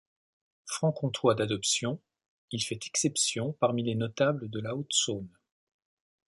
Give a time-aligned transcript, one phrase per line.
[0.65, 2.01] Franc-comtois d’adoption,
[2.49, 5.29] il fait exception parmi les notables de la Haute-Saône.